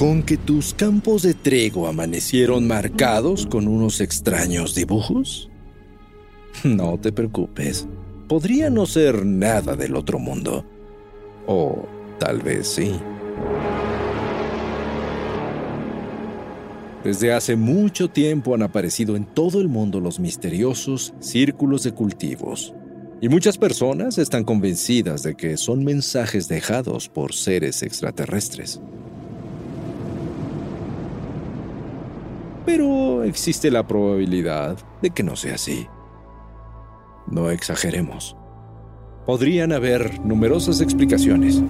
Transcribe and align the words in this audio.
Con 0.00 0.22
que 0.22 0.38
tus 0.38 0.72
campos 0.72 1.20
de 1.20 1.34
trigo 1.34 1.86
amanecieron 1.86 2.66
marcados 2.66 3.44
con 3.44 3.68
unos 3.68 4.00
extraños 4.00 4.74
dibujos? 4.74 5.50
No 6.64 6.98
te 6.98 7.12
preocupes, 7.12 7.86
podría 8.26 8.70
no 8.70 8.86
ser 8.86 9.26
nada 9.26 9.76
del 9.76 9.94
otro 9.94 10.18
mundo. 10.18 10.64
O 11.46 11.86
tal 12.18 12.38
vez 12.38 12.66
sí. 12.66 12.98
Desde 17.04 17.34
hace 17.34 17.54
mucho 17.54 18.08
tiempo 18.08 18.54
han 18.54 18.62
aparecido 18.62 19.16
en 19.16 19.26
todo 19.26 19.60
el 19.60 19.68
mundo 19.68 20.00
los 20.00 20.18
misteriosos 20.18 21.12
círculos 21.20 21.82
de 21.82 21.92
cultivos, 21.92 22.72
y 23.20 23.28
muchas 23.28 23.58
personas 23.58 24.16
están 24.16 24.44
convencidas 24.44 25.22
de 25.22 25.34
que 25.34 25.58
son 25.58 25.84
mensajes 25.84 26.48
dejados 26.48 27.10
por 27.10 27.34
seres 27.34 27.82
extraterrestres. 27.82 28.80
Pero 32.64 33.24
existe 33.24 33.70
la 33.70 33.86
probabilidad 33.86 34.78
de 35.02 35.10
que 35.10 35.22
no 35.22 35.36
sea 35.36 35.54
así. 35.54 35.86
No 37.26 37.50
exageremos. 37.50 38.36
Podrían 39.26 39.72
haber 39.72 40.20
numerosas 40.20 40.80
explicaciones. 40.80 41.62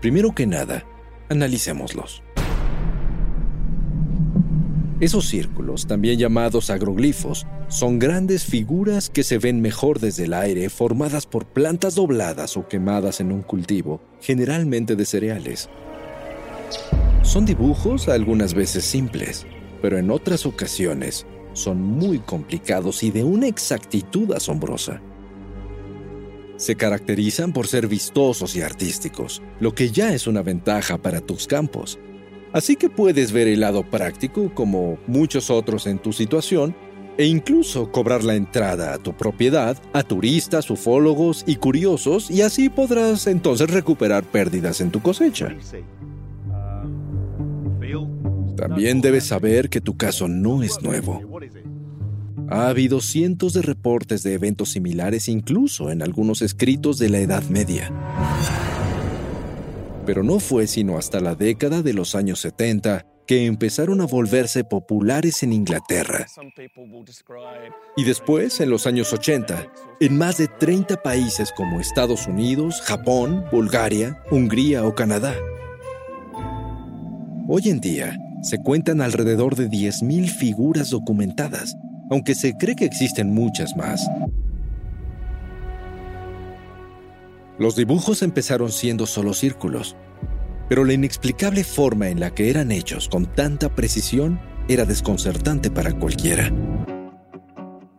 Primero 0.00 0.32
que 0.32 0.46
nada, 0.46 0.84
analicémoslos. 1.28 2.22
Esos 5.02 5.26
círculos, 5.28 5.88
también 5.88 6.18
llamados 6.18 6.70
agroglifos, 6.70 7.46
son 7.66 7.98
grandes 7.98 8.44
figuras 8.44 9.10
que 9.10 9.24
se 9.24 9.38
ven 9.38 9.60
mejor 9.60 9.98
desde 9.98 10.26
el 10.26 10.34
aire 10.34 10.70
formadas 10.70 11.26
por 11.26 11.44
plantas 11.44 11.96
dobladas 11.96 12.56
o 12.56 12.68
quemadas 12.68 13.20
en 13.20 13.32
un 13.32 13.42
cultivo, 13.42 14.00
generalmente 14.20 14.94
de 14.94 15.04
cereales. 15.04 15.68
Son 17.22 17.44
dibujos 17.46 18.08
algunas 18.08 18.52
veces 18.52 18.84
simples, 18.84 19.46
pero 19.80 19.96
en 19.96 20.10
otras 20.10 20.44
ocasiones 20.44 21.24
son 21.52 21.80
muy 21.80 22.18
complicados 22.18 23.04
y 23.04 23.12
de 23.12 23.22
una 23.22 23.46
exactitud 23.46 24.32
asombrosa. 24.32 25.00
Se 26.56 26.74
caracterizan 26.74 27.52
por 27.52 27.68
ser 27.68 27.86
vistosos 27.86 28.56
y 28.56 28.62
artísticos, 28.62 29.40
lo 29.60 29.72
que 29.72 29.90
ya 29.90 30.12
es 30.12 30.26
una 30.26 30.42
ventaja 30.42 30.98
para 30.98 31.20
tus 31.20 31.46
campos. 31.46 31.98
Así 32.52 32.74
que 32.74 32.90
puedes 32.90 33.30
ver 33.30 33.46
el 33.46 33.60
lado 33.60 33.88
práctico 33.88 34.52
como 34.52 34.98
muchos 35.06 35.48
otros 35.48 35.86
en 35.86 36.00
tu 36.00 36.12
situación 36.12 36.74
e 37.18 37.26
incluso 37.26 37.92
cobrar 37.92 38.24
la 38.24 38.34
entrada 38.34 38.94
a 38.94 38.98
tu 38.98 39.16
propiedad 39.16 39.80
a 39.92 40.02
turistas, 40.02 40.70
ufólogos 40.70 41.44
y 41.46 41.56
curiosos 41.56 42.30
y 42.32 42.42
así 42.42 42.68
podrás 42.68 43.28
entonces 43.28 43.70
recuperar 43.70 44.24
pérdidas 44.24 44.80
en 44.80 44.90
tu 44.90 45.00
cosecha. 45.00 45.54
También 48.56 49.00
debes 49.00 49.24
saber 49.24 49.68
que 49.68 49.80
tu 49.80 49.96
caso 49.96 50.28
no 50.28 50.62
es 50.62 50.82
nuevo. 50.82 51.40
Ha 52.48 52.68
habido 52.68 53.00
cientos 53.00 53.54
de 53.54 53.62
reportes 53.62 54.22
de 54.22 54.34
eventos 54.34 54.70
similares 54.70 55.28
incluso 55.28 55.90
en 55.90 56.02
algunos 56.02 56.42
escritos 56.42 56.98
de 56.98 57.08
la 57.08 57.18
Edad 57.18 57.42
Media. 57.44 57.90
Pero 60.04 60.22
no 60.22 60.38
fue 60.38 60.66
sino 60.66 60.98
hasta 60.98 61.20
la 61.20 61.34
década 61.34 61.82
de 61.82 61.94
los 61.94 62.14
años 62.14 62.40
70 62.40 63.06
que 63.26 63.46
empezaron 63.46 64.00
a 64.00 64.06
volverse 64.06 64.64
populares 64.64 65.42
en 65.42 65.52
Inglaterra. 65.52 66.26
Y 67.96 68.04
después, 68.04 68.60
en 68.60 68.68
los 68.68 68.86
años 68.86 69.12
80, 69.12 69.72
en 70.00 70.18
más 70.18 70.38
de 70.38 70.48
30 70.48 71.02
países 71.02 71.52
como 71.52 71.80
Estados 71.80 72.26
Unidos, 72.26 72.82
Japón, 72.82 73.44
Bulgaria, 73.52 74.22
Hungría 74.30 74.84
o 74.84 74.94
Canadá. 74.94 75.34
Hoy 77.48 77.68
en 77.68 77.80
día, 77.80 78.18
se 78.42 78.58
cuentan 78.58 79.00
alrededor 79.00 79.54
de 79.54 79.70
10.000 79.70 80.28
figuras 80.28 80.90
documentadas, 80.90 81.76
aunque 82.10 82.34
se 82.34 82.54
cree 82.56 82.74
que 82.74 82.84
existen 82.84 83.32
muchas 83.32 83.76
más. 83.76 84.06
Los 87.58 87.76
dibujos 87.76 88.22
empezaron 88.22 88.72
siendo 88.72 89.06
solo 89.06 89.32
círculos, 89.32 89.96
pero 90.68 90.84
la 90.84 90.92
inexplicable 90.92 91.62
forma 91.62 92.08
en 92.08 92.18
la 92.18 92.34
que 92.34 92.50
eran 92.50 92.72
hechos 92.72 93.08
con 93.08 93.26
tanta 93.26 93.74
precisión 93.74 94.40
era 94.68 94.84
desconcertante 94.84 95.70
para 95.70 95.92
cualquiera. 95.92 96.52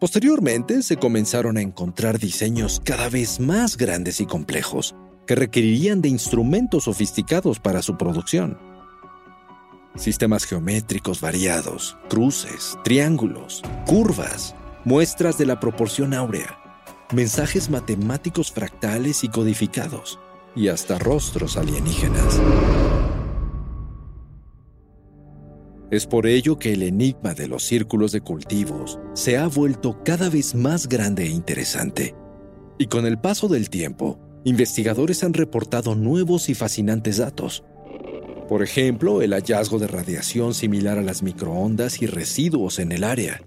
Posteriormente 0.00 0.82
se 0.82 0.96
comenzaron 0.96 1.56
a 1.56 1.62
encontrar 1.62 2.18
diseños 2.18 2.80
cada 2.84 3.08
vez 3.08 3.38
más 3.38 3.76
grandes 3.76 4.20
y 4.20 4.26
complejos, 4.26 4.96
que 5.28 5.36
requerirían 5.36 6.02
de 6.02 6.08
instrumentos 6.08 6.84
sofisticados 6.84 7.60
para 7.60 7.82
su 7.82 7.96
producción 7.96 8.71
sistemas 9.96 10.44
geométricos 10.44 11.20
variados, 11.20 11.96
cruces, 12.08 12.78
triángulos, 12.84 13.62
curvas, 13.86 14.54
muestras 14.84 15.38
de 15.38 15.46
la 15.46 15.60
proporción 15.60 16.14
áurea, 16.14 16.58
mensajes 17.12 17.70
matemáticos 17.70 18.52
fractales 18.52 19.24
y 19.24 19.28
codificados, 19.28 20.18
y 20.54 20.68
hasta 20.68 20.98
rostros 20.98 21.56
alienígenas. 21.56 22.40
Es 25.90 26.06
por 26.06 26.26
ello 26.26 26.58
que 26.58 26.72
el 26.72 26.82
enigma 26.82 27.34
de 27.34 27.48
los 27.48 27.64
círculos 27.64 28.12
de 28.12 28.22
cultivos 28.22 28.98
se 29.12 29.36
ha 29.36 29.46
vuelto 29.46 30.02
cada 30.02 30.30
vez 30.30 30.54
más 30.54 30.88
grande 30.88 31.24
e 31.24 31.28
interesante. 31.28 32.14
Y 32.78 32.86
con 32.86 33.04
el 33.04 33.18
paso 33.18 33.46
del 33.46 33.68
tiempo, 33.68 34.18
investigadores 34.44 35.22
han 35.22 35.34
reportado 35.34 35.94
nuevos 35.94 36.48
y 36.48 36.54
fascinantes 36.54 37.18
datos, 37.18 37.62
por 38.52 38.62
ejemplo, 38.62 39.22
el 39.22 39.32
hallazgo 39.32 39.78
de 39.78 39.86
radiación 39.86 40.52
similar 40.52 40.98
a 40.98 41.02
las 41.02 41.22
microondas 41.22 42.02
y 42.02 42.06
residuos 42.06 42.80
en 42.80 42.92
el 42.92 43.02
área. 43.02 43.40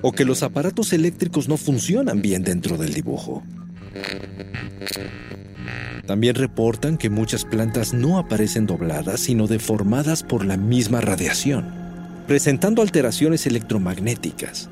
O 0.00 0.10
que 0.10 0.24
los 0.24 0.42
aparatos 0.42 0.92
eléctricos 0.92 1.48
no 1.48 1.56
funcionan 1.56 2.22
bien 2.22 2.42
dentro 2.42 2.76
del 2.76 2.92
dibujo. 2.92 3.44
También 6.08 6.34
reportan 6.34 6.98
que 6.98 7.08
muchas 7.08 7.44
plantas 7.44 7.94
no 7.94 8.18
aparecen 8.18 8.66
dobladas, 8.66 9.20
sino 9.20 9.46
deformadas 9.46 10.24
por 10.24 10.44
la 10.44 10.56
misma 10.56 11.00
radiación, 11.00 11.72
presentando 12.26 12.82
alteraciones 12.82 13.46
electromagnéticas. 13.46 14.70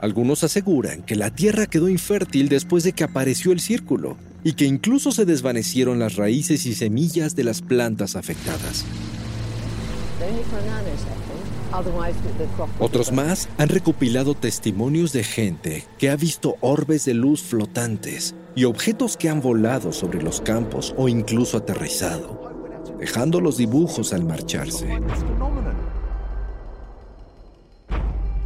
Algunos 0.00 0.42
aseguran 0.42 1.02
que 1.02 1.14
la 1.14 1.30
Tierra 1.30 1.66
quedó 1.66 1.88
infértil 1.88 2.48
después 2.48 2.82
de 2.82 2.92
que 2.92 3.04
apareció 3.04 3.52
el 3.52 3.60
círculo, 3.60 4.16
y 4.44 4.54
que 4.54 4.64
incluso 4.64 5.12
se 5.12 5.24
desvanecieron 5.24 5.98
las 5.98 6.16
raíces 6.16 6.66
y 6.66 6.74
semillas 6.74 7.34
de 7.36 7.44
las 7.44 7.62
plantas 7.62 8.16
afectadas. 8.16 8.84
Otros 12.78 13.12
más 13.12 13.48
han 13.58 13.68
recopilado 13.68 14.34
testimonios 14.34 15.12
de 15.12 15.22
gente 15.22 15.84
que 15.98 16.10
ha 16.10 16.16
visto 16.16 16.56
orbes 16.60 17.04
de 17.04 17.14
luz 17.14 17.42
flotantes 17.42 18.34
y 18.56 18.64
objetos 18.64 19.16
que 19.16 19.28
han 19.28 19.40
volado 19.40 19.92
sobre 19.92 20.20
los 20.20 20.40
campos 20.40 20.94
o 20.96 21.08
incluso 21.08 21.58
aterrizado, 21.58 22.52
dejando 22.98 23.40
los 23.40 23.56
dibujos 23.56 24.12
al 24.12 24.24
marcharse. 24.24 25.00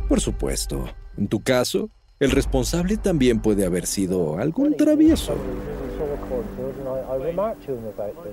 Por 0.09 0.21
supuesto, 0.21 0.85
en 1.17 1.29
tu 1.29 1.41
caso, 1.41 1.89
el 2.21 2.31
responsable 2.31 2.99
también 2.99 3.41
puede 3.41 3.65
haber 3.65 3.87
sido 3.87 4.39
algún 4.39 4.77
travieso. 4.77 5.35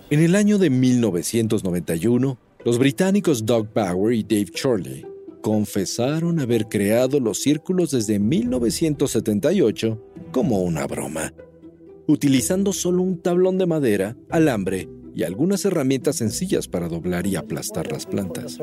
En 0.10 0.19
el 0.19 0.36
año 0.36 0.57
de 0.57 0.69
1991, 0.69 2.38
los 2.63 2.78
británicos 2.78 3.45
Doug 3.45 3.68
Bauer 3.74 4.13
y 4.13 4.24
Dave 4.24 4.51
Chorley 4.54 5.06
confesaron 5.42 6.39
haber 6.39 6.68
creado 6.68 7.19
los 7.19 7.39
círculos 7.39 7.92
desde 7.92 8.19
1978 8.19 10.01
como 10.31 10.62
una 10.62 10.86
broma, 10.86 11.33
utilizando 12.07 12.74
solo 12.74 13.01
un 13.01 13.22
tablón 13.22 13.57
de 13.57 13.66
madera, 13.66 14.16
alambre 14.30 14.88
y 15.16 15.24
algunas 15.24 15.66
herramientas 15.66 16.18
sencillas 16.18 16.68
para 16.68 16.88
doblar 16.88 17.28
y 17.28 17.36
aplastar 17.36 17.92
las 17.92 18.06
plantas. 18.06 18.60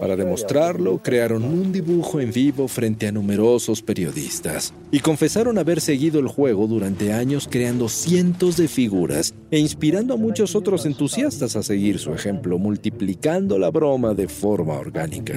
Para 0.00 0.16
demostrarlo, 0.16 0.98
crearon 0.98 1.44
un 1.44 1.72
dibujo 1.72 2.20
en 2.20 2.32
vivo 2.32 2.68
frente 2.68 3.08
a 3.08 3.12
numerosos 3.12 3.82
periodistas 3.82 4.72
y 4.90 5.00
confesaron 5.00 5.58
haber 5.58 5.80
seguido 5.80 6.20
el 6.20 6.28
juego 6.28 6.66
durante 6.66 7.12
años 7.12 7.48
creando 7.50 7.88
cientos 7.88 8.56
de 8.56 8.68
figuras 8.68 9.34
e 9.50 9.58
inspirando 9.58 10.14
a 10.14 10.16
muchos 10.16 10.54
otros 10.54 10.86
entusiastas 10.86 11.56
a 11.56 11.62
seguir 11.62 11.98
su 11.98 12.12
ejemplo, 12.12 12.58
multiplicando 12.58 13.58
la 13.58 13.70
broma 13.70 14.14
de 14.14 14.28
forma 14.28 14.74
orgánica. 14.74 15.34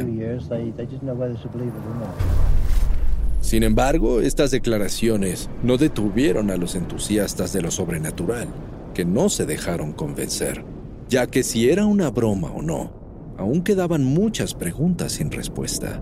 Sin 3.46 3.62
embargo, 3.62 4.22
estas 4.22 4.50
declaraciones 4.50 5.52
no 5.62 5.78
detuvieron 5.78 6.50
a 6.50 6.58
los 6.58 6.74
entusiastas 6.74 7.54
de 7.54 7.62
lo 7.62 7.70
sobrenatural, 7.70 8.48
que 8.96 9.06
no 9.06 9.30
se 9.30 9.46
dejaron 9.46 9.94
convencer, 9.94 10.66
ya 11.10 11.28
que 11.28 11.44
si 11.44 11.70
era 11.70 11.86
una 11.86 12.10
broma 12.10 12.50
o 12.50 12.64
no, 12.64 12.92
aún 13.38 13.62
quedaban 13.62 14.04
muchas 14.04 14.56
preguntas 14.56 15.12
sin 15.12 15.30
respuesta. 15.30 16.02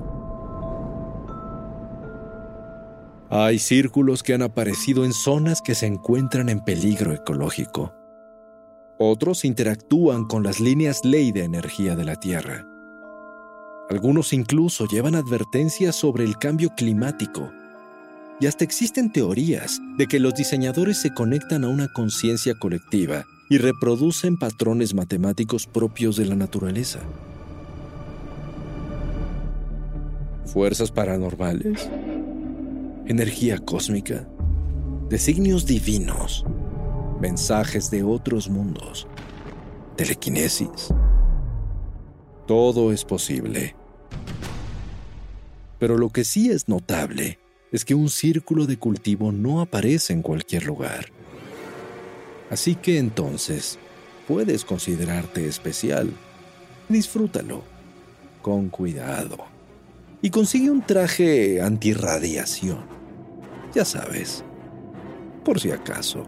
Hay 3.30 3.60
círculos 3.60 4.24
que 4.24 4.34
han 4.34 4.42
aparecido 4.42 5.04
en 5.04 5.12
zonas 5.12 5.62
que 5.62 5.75
se 5.75 5.88
encuentran 5.88 6.48
en 6.48 6.62
peligro 6.63 7.12
ecológico. 7.12 7.94
Otros 8.98 9.44
interactúan 9.44 10.24
con 10.30 10.44
las 10.44 10.62
líneas 10.62 11.04
ley 11.04 11.34
de 11.34 11.44
energía 11.44 11.98
de 11.98 12.06
la 12.06 12.16
Tierra 12.16 12.73
algunos 13.89 14.33
incluso 14.33 14.88
llevan 14.88 15.15
advertencias 15.15 15.95
sobre 15.95 16.24
el 16.24 16.38
cambio 16.38 16.69
climático. 16.75 17.51
Y 18.39 18.47
hasta 18.47 18.63
existen 18.63 19.12
teorías 19.12 19.80
de 19.97 20.07
que 20.07 20.19
los 20.19 20.33
diseñadores 20.33 20.97
se 20.97 21.13
conectan 21.13 21.63
a 21.63 21.69
una 21.69 21.88
conciencia 21.91 22.56
colectiva 22.56 23.25
y 23.50 23.57
reproducen 23.57 24.38
patrones 24.38 24.94
matemáticos 24.94 25.68
propios 25.68 26.15
de 26.15 26.25
la 26.25 26.35
naturaleza. 26.35 27.00
Fuerzas 30.45 30.91
paranormales, 30.91 31.89
energía 33.06 33.59
cósmica, 33.59 34.27
designios 35.09 35.65
divinos, 35.65 36.45
mensajes 37.21 37.91
de 37.91 38.03
otros 38.03 38.50
mundos, 38.50 39.07
telequinesis 39.95 40.94
todo 42.45 42.92
es 42.92 43.06
posible. 43.06 43.75
Pero 45.80 45.98
lo 45.98 46.10
que 46.10 46.24
sí 46.24 46.50
es 46.50 46.68
notable 46.68 47.40
es 47.72 47.86
que 47.86 47.95
un 47.95 48.10
círculo 48.10 48.66
de 48.66 48.78
cultivo 48.78 49.31
no 49.31 49.62
aparece 49.62 50.13
en 50.13 50.22
cualquier 50.22 50.66
lugar. 50.66 51.07
Así 52.50 52.75
que 52.75 53.00
entonces, 53.00 53.80
puedes 54.28 54.63
considerarte 54.63 55.48
especial. 55.48 56.13
Disfrútalo, 56.88 57.63
con 58.42 58.69
cuidado. 58.69 59.38
Y 60.22 60.30
consigue 60.30 60.69
un 60.69 60.86
traje 60.86 61.62
antirradiación. 61.62 62.86
Ya 63.74 63.86
sabes, 63.86 64.44
por 65.44 65.60
si 65.60 65.72
acaso. 65.72 66.28